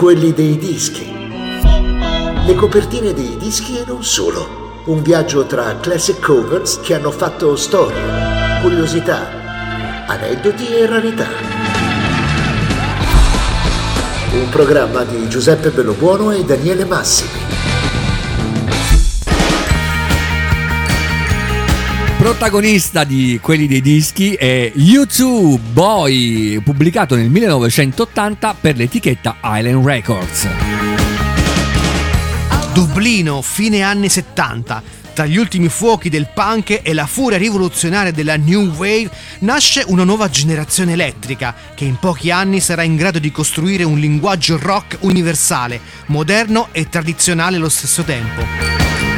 quelli 0.00 0.32
dei 0.32 0.56
dischi. 0.56 1.12
Le 2.46 2.54
copertine 2.54 3.12
dei 3.12 3.36
dischi 3.36 3.76
e 3.76 3.84
non 3.86 4.02
solo. 4.02 4.80
Un 4.86 5.02
viaggio 5.02 5.44
tra 5.44 5.76
classic 5.78 6.18
covers 6.20 6.80
che 6.80 6.94
hanno 6.94 7.10
fatto 7.10 7.54
storia, 7.54 8.60
curiosità, 8.62 10.06
aneddoti 10.06 10.74
e 10.74 10.86
rarità. 10.86 11.26
Un 14.32 14.48
programma 14.48 15.04
di 15.04 15.28
Giuseppe 15.28 15.68
Bellobuono 15.68 16.30
e 16.30 16.44
Daniele 16.44 16.86
Massimi. 16.86 17.79
Protagonista 22.20 23.04
di 23.04 23.38
quelli 23.40 23.66
dei 23.66 23.80
dischi 23.80 24.34
è 24.34 24.70
U2 24.76 25.58
Boy, 25.72 26.60
pubblicato 26.60 27.16
nel 27.16 27.30
1980 27.30 28.56
per 28.60 28.76
l'etichetta 28.76 29.38
Island 29.42 29.86
Records. 29.86 30.46
Dublino, 32.74 33.40
fine 33.40 33.80
anni 33.80 34.10
70. 34.10 34.82
Tra 35.14 35.24
gli 35.24 35.38
ultimi 35.38 35.70
fuochi 35.70 36.10
del 36.10 36.28
punk 36.32 36.80
e 36.82 36.92
la 36.92 37.06
furia 37.06 37.38
rivoluzionaria 37.38 38.12
della 38.12 38.36
New 38.36 38.66
Wave 38.74 39.10
nasce 39.38 39.82
una 39.86 40.04
nuova 40.04 40.28
generazione 40.28 40.92
elettrica 40.92 41.54
che 41.74 41.86
in 41.86 41.96
pochi 41.96 42.30
anni 42.30 42.60
sarà 42.60 42.82
in 42.82 42.96
grado 42.96 43.18
di 43.18 43.32
costruire 43.32 43.82
un 43.82 43.98
linguaggio 43.98 44.58
rock 44.60 44.98
universale, 45.00 45.80
moderno 46.08 46.68
e 46.72 46.86
tradizionale 46.90 47.56
allo 47.56 47.70
stesso 47.70 48.02
tempo. 48.02 49.09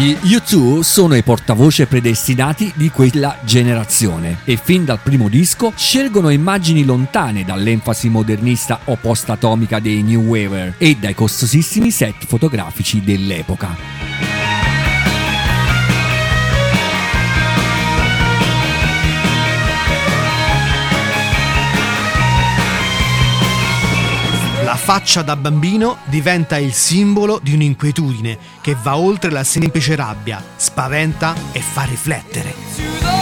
Gli 0.00 0.34
U2 0.34 0.80
sono 0.80 1.14
i 1.14 1.22
portavoce 1.22 1.86
predestinati 1.86 2.72
di 2.74 2.88
quella 2.88 3.36
generazione 3.44 4.38
e 4.44 4.56
fin 4.56 4.86
dal 4.86 4.98
primo 4.98 5.28
disco 5.28 5.74
scelgono 5.76 6.30
immagini 6.30 6.84
lontane 6.84 7.44
dall'enfasi 7.44 8.08
modernista 8.08 8.80
o 8.84 8.96
post-atomica 8.96 9.78
dei 9.78 10.02
New 10.02 10.22
Waver 10.22 10.76
e 10.78 10.96
dai 10.98 11.12
costosissimi 11.12 11.90
set 11.90 12.24
fotografici 12.24 13.02
dell'epoca. 13.02 14.39
Faccia 24.92 25.22
da 25.22 25.36
bambino 25.36 25.98
diventa 26.06 26.58
il 26.58 26.72
simbolo 26.72 27.38
di 27.40 27.54
un'inquietudine 27.54 28.36
che 28.60 28.74
va 28.82 28.96
oltre 28.96 29.30
la 29.30 29.44
semplice 29.44 29.94
rabbia, 29.94 30.42
spaventa 30.56 31.32
e 31.52 31.60
fa 31.60 31.84
riflettere. 31.84 33.19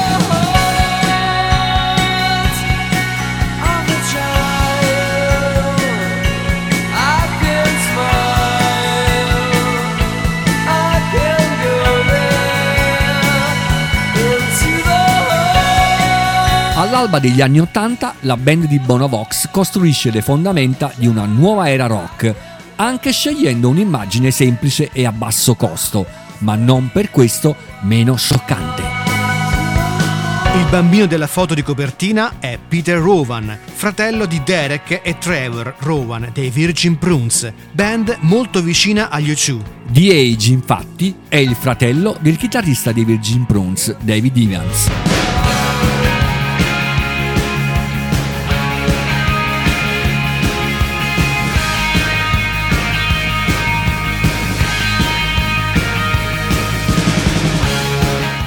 All'alba 16.98 17.20
degli 17.20 17.41
anni 17.41 17.60
Ottanta, 17.60 18.16
la 18.22 18.36
band 18.36 18.64
di 18.64 18.80
Bono 18.80 19.06
Vox 19.06 19.48
costruisce 19.52 20.10
le 20.10 20.20
fondamenta 20.20 20.92
di 20.96 21.06
una 21.06 21.27
nuova 21.27 21.70
era 21.70 21.86
rock, 21.86 22.34
anche 22.74 23.12
scegliendo 23.12 23.68
un'immagine 23.68 24.32
semplice 24.32 24.91
e 24.92 25.06
a 25.06 25.12
basso 25.12 25.54
costo, 25.54 26.04
ma 26.38 26.56
non 26.56 26.91
per 26.92 27.12
questo 27.12 27.54
meno 27.82 28.16
scioccante. 28.16 28.82
Il 30.56 30.66
bambino 30.69 31.06
della 31.06 31.28
foto 31.28 31.54
di 31.54 31.62
copertina 31.62 32.41
è 32.41 32.58
Peter 32.66 32.98
Rowan, 32.98 33.56
fratello 33.64 34.26
di 34.26 34.42
Derek 34.42 35.00
e 35.00 35.19
Trevor 35.19 35.76
Rowan 35.78 36.30
dei 36.32 36.50
Virgin 36.50 36.98
Prunes, 36.98 37.52
band 37.70 38.16
molto 38.22 38.60
vicina 38.60 39.08
agli 39.08 39.30
U2. 39.30 39.60
The 39.87 40.10
Age, 40.10 40.50
infatti, 40.50 41.14
è 41.28 41.37
il 41.37 41.54
fratello 41.54 42.16
del 42.20 42.37
chitarrista 42.37 42.91
dei 42.91 43.04
Virgin 43.04 43.47
Prunes, 43.47 43.94
David 44.00 44.37
Evans. 44.37 45.18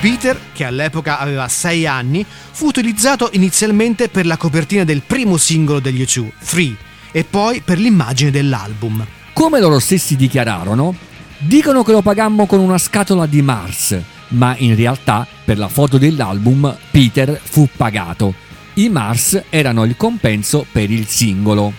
Peter, 0.02 0.36
che 0.52 0.64
all'epoca 0.64 1.20
aveva 1.20 1.48
6 1.48 1.86
anni, 1.86 2.26
fu 2.26 2.66
utilizzato 2.66 3.30
inizialmente 3.34 4.10
per 4.10 4.26
la 4.26 4.36
copertina 4.36 4.84
del 4.84 5.04
primo 5.06 5.38
singolo 5.38 5.80
degli 5.80 6.02
U2, 6.02 6.28
Free, 6.40 6.76
e 7.12 7.24
poi 7.24 7.62
per 7.62 7.78
l'immagine 7.78 8.32
dell'album. 8.32 9.06
Come 9.32 9.60
loro 9.60 9.78
stessi 9.78 10.16
dichiararono, 10.16 10.96
dicono 11.38 11.84
che 11.84 11.92
lo 11.92 12.02
pagammo 12.02 12.48
con 12.48 12.60
una 12.62 12.80
scatola 12.80 13.28
di 13.28 13.44
Mars, 13.44 13.96
ma 14.30 14.56
in 14.58 14.76
realtà 14.76 15.28
per 15.46 15.60
la 15.60 15.68
foto 15.68 16.00
dell'album 16.00 16.76
Peter 16.90 17.40
fu 17.40 17.70
pagato. 17.78 18.34
I 18.74 18.90
Mars 18.90 19.40
erano 19.50 19.84
il 19.84 19.96
compenso 19.98 20.66
per 20.72 20.90
il 20.90 21.06
singolo. 21.06 21.74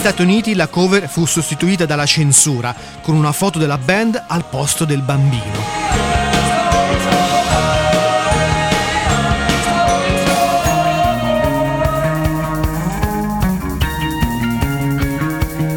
Stati 0.00 0.22
Uniti 0.22 0.54
la 0.54 0.66
cover 0.66 1.10
fu 1.10 1.26
sostituita 1.26 1.84
dalla 1.84 2.06
censura, 2.06 2.74
con 3.02 3.14
una 3.14 3.32
foto 3.32 3.58
della 3.58 3.76
band 3.76 4.24
al 4.28 4.46
posto 4.46 4.86
del 4.86 5.02
bambino. 5.02 5.42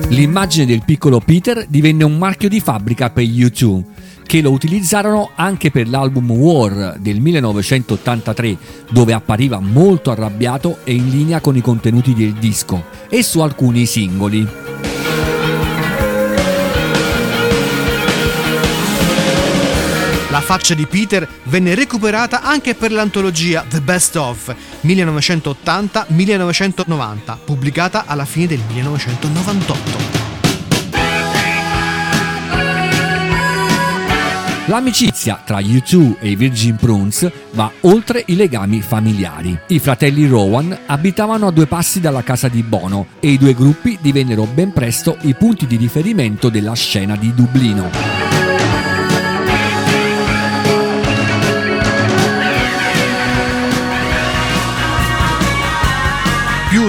L'immagine 0.08 0.66
del 0.66 0.84
piccolo 0.86 1.20
Peter 1.20 1.66
divenne 1.68 2.06
un 2.06 2.18
marchio 2.18 2.48
di 2.48 2.62
fabbrica 2.62 3.10
per 3.10 3.26
U2, 3.26 3.84
che 4.34 4.42
lo 4.42 4.50
utilizzarono 4.50 5.30
anche 5.36 5.70
per 5.70 5.88
l'album 5.88 6.32
War 6.32 6.98
del 6.98 7.20
1983, 7.20 8.58
dove 8.90 9.14
appariva 9.14 9.60
molto 9.60 10.10
arrabbiato 10.10 10.80
e 10.84 10.96
in 10.96 11.12
linea 11.12 11.40
con 11.40 11.56
i 11.56 11.62
contenuti 11.62 12.16
del 12.16 12.34
disco, 12.34 12.84
e 13.10 13.22
su 13.22 13.42
alcuni 13.42 13.86
singoli. 13.86 14.42
La 20.32 20.42
faccia 20.42 20.74
di 20.74 20.88
Peter 20.88 21.30
venne 21.44 21.76
recuperata 21.76 22.42
anche 22.42 22.74
per 22.74 22.92
l'antologia 22.92 23.64
The 23.70 23.82
Best 23.82 24.16
of 24.16 24.56
1980-1990, 24.84 27.38
pubblicata 27.46 28.08
alla 28.08 28.26
fine 28.26 28.48
del 28.48 28.62
1998. 28.68 30.03
L'amicizia 34.68 35.42
tra 35.44 35.60
U2 35.60 36.20
e 36.20 36.30
i 36.30 36.36
Virgin 36.38 36.78
Prunes 36.78 37.30
va 37.52 37.70
oltre 37.82 38.24
i 38.28 38.36
legami 38.38 38.82
familiari. 38.82 39.60
I 39.68 39.80
fratelli 39.80 40.26
Rowan 40.26 40.78
abitavano 40.86 41.48
a 41.48 41.52
due 41.52 41.68
passi 41.68 42.00
dalla 42.00 42.24
casa 42.24 42.48
di 42.48 42.64
Bono 42.64 43.08
e 43.20 43.32
i 43.32 43.38
due 43.38 43.54
gruppi 43.54 43.98
divennero 44.00 44.46
ben 44.46 44.72
presto 44.72 45.18
i 45.24 45.34
punti 45.34 45.68
di 45.68 45.76
riferimento 45.76 46.48
della 46.48 46.76
scena 46.76 47.18
di 47.18 47.34
Dublino. 47.34 48.43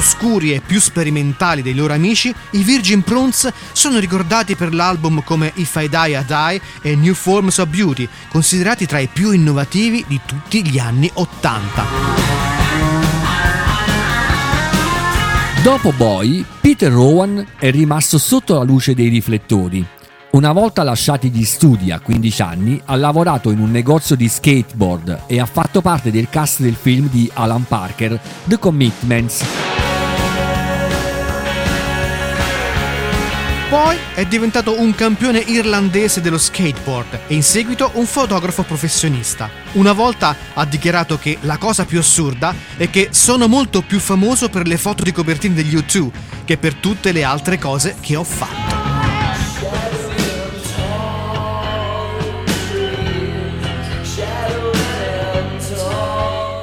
Oscuri 0.04 0.52
e 0.52 0.60
più 0.60 0.78
sperimentali 0.80 1.62
dei 1.62 1.74
loro 1.74 1.94
amici, 1.94 2.32
i 2.50 2.62
Virgin 2.62 3.00
Prunes 3.00 3.50
sono 3.72 3.98
ricordati 3.98 4.54
per 4.54 4.74
l'album 4.74 5.22
come 5.24 5.50
If 5.54 5.76
I 5.76 5.88
Die 5.88 6.18
I 6.18 6.24
Die 6.26 6.60
e 6.82 6.94
New 6.94 7.14
Forms 7.14 7.56
of 7.56 7.68
Beauty, 7.68 8.06
considerati 8.28 8.84
tra 8.84 8.98
i 8.98 9.08
più 9.10 9.30
innovativi 9.30 10.04
di 10.06 10.20
tutti 10.26 10.62
gli 10.62 10.78
anni 10.78 11.10
Ottanta. 11.14 11.84
Dopo 15.62 15.92
Boy, 15.92 16.44
Peter 16.60 16.92
Rowan 16.92 17.42
è 17.58 17.70
rimasto 17.70 18.18
sotto 18.18 18.58
la 18.58 18.62
luce 18.62 18.94
dei 18.94 19.08
riflettori. 19.08 19.84
Una 20.32 20.52
volta 20.52 20.82
lasciati 20.82 21.30
gli 21.30 21.44
studi 21.44 21.90
a 21.90 22.00
15 22.00 22.42
anni, 22.42 22.78
ha 22.84 22.96
lavorato 22.96 23.50
in 23.50 23.58
un 23.58 23.70
negozio 23.70 24.16
di 24.16 24.28
skateboard 24.28 25.22
e 25.26 25.40
ha 25.40 25.46
fatto 25.46 25.80
parte 25.80 26.10
del 26.10 26.28
cast 26.28 26.60
del 26.60 26.74
film 26.74 27.08
di 27.08 27.30
Alan 27.32 27.64
Parker, 27.64 28.20
The 28.44 28.58
Commitments. 28.58 29.73
Poi 33.68 33.96
è 34.14 34.26
diventato 34.26 34.78
un 34.78 34.94
campione 34.94 35.38
irlandese 35.38 36.20
dello 36.20 36.38
skateboard 36.38 37.20
e 37.26 37.34
in 37.34 37.42
seguito 37.42 37.90
un 37.94 38.06
fotografo 38.06 38.62
professionista. 38.62 39.48
Una 39.72 39.92
volta 39.92 40.36
ha 40.52 40.64
dichiarato 40.66 41.18
che 41.18 41.38
la 41.40 41.56
cosa 41.56 41.84
più 41.84 41.98
assurda 41.98 42.54
è 42.76 42.90
che 42.90 43.08
sono 43.10 43.48
molto 43.48 43.80
più 43.80 43.98
famoso 43.98 44.48
per 44.48 44.66
le 44.66 44.76
foto 44.76 45.02
di 45.02 45.12
copertina 45.12 45.54
degli 45.54 45.74
U2 45.74 46.10
che 46.44 46.58
per 46.58 46.74
tutte 46.74 47.10
le 47.10 47.24
altre 47.24 47.58
cose 47.58 47.96
che 48.00 48.16
ho 48.16 48.24
fatto. 48.24 48.82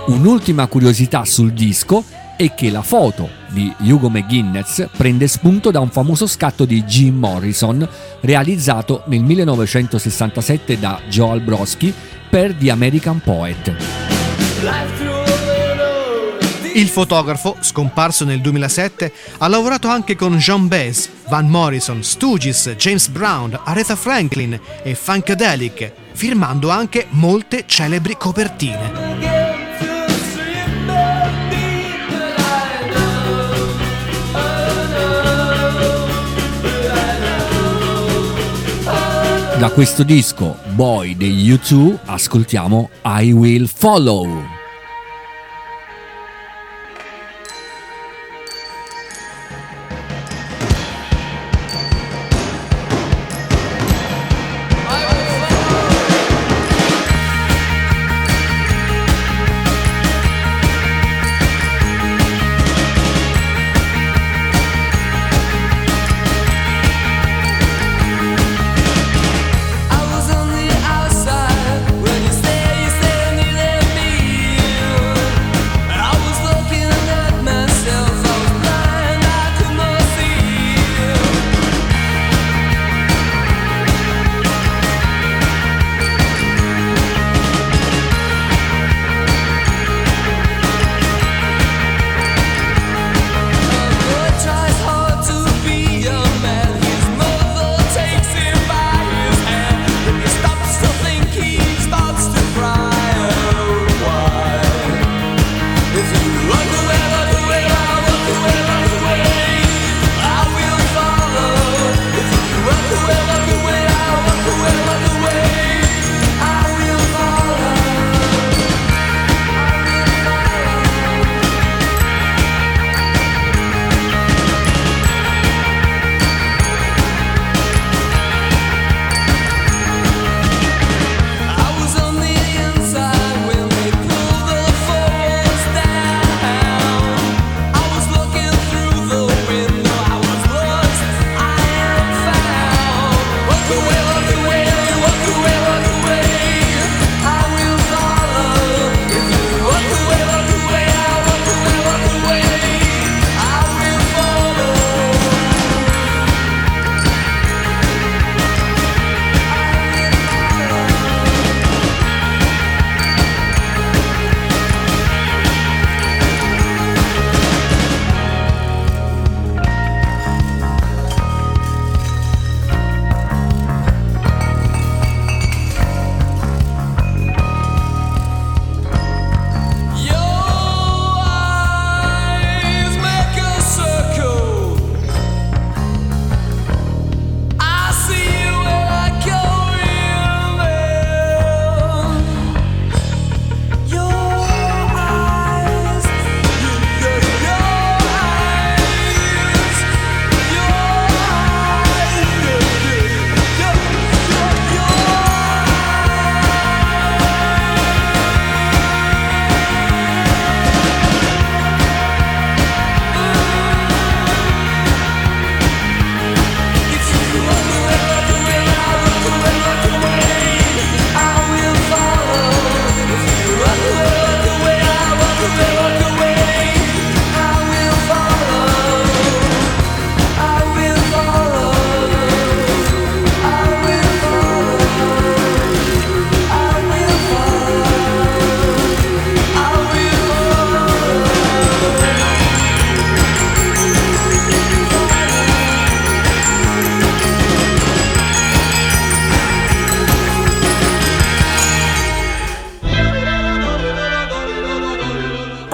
Un'ultima 0.06 0.68
curiosità 0.68 1.25
sul 1.25 1.51
disco 1.51 2.04
è 2.38 2.54
che 2.54 2.69
la 2.69 2.83
foto 2.83 3.41
di 3.51 3.74
Hugo 3.80 4.09
McGuinness 4.09 4.88
prende 4.95 5.27
spunto 5.27 5.71
da 5.71 5.80
un 5.80 5.89
famoso 5.89 6.27
scatto 6.27 6.65
di 6.65 6.83
Jim 6.83 7.18
Morrison 7.18 7.88
realizzato 8.21 9.03
nel 9.06 9.21
1967 9.24 10.80
da 10.80 11.00
Joel 11.07 11.42
Brodsky 11.42 11.94
per 12.30 12.53
The 12.53 12.71
American 12.71 13.19
Poet. 13.19 13.75
Il 16.74 16.88
fotografo, 16.88 17.57
scomparso 17.59 18.24
nel 18.24 18.39
2007, 18.39 19.12
ha 19.39 19.48
lavorato 19.48 19.89
anche 19.89 20.15
con 20.15 20.38
John 20.38 20.69
Baez, 20.69 21.09
Van 21.27 21.50
Morrison, 21.50 22.01
Stooges, 22.01 22.75
James 22.77 23.09
Brown, 23.09 23.59
Aretha 23.65 23.97
Franklin 23.97 24.57
e 24.81 24.95
Funkadelic, 24.95 25.92
firmando 26.13 26.69
anche 26.69 27.07
molte 27.09 27.65
celebri 27.68 28.15
copertine. 28.15 29.31
Da 39.62 39.69
questo 39.69 40.02
disco 40.02 40.58
Boy 40.74 41.16
degli 41.16 41.54
U2 41.54 41.96
ascoltiamo 42.06 42.90
I 43.04 43.31
Will 43.31 43.68
Follow. 43.68 44.61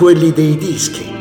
Quelli 0.07 0.31
dei 0.31 0.55
dischi. 0.55 1.16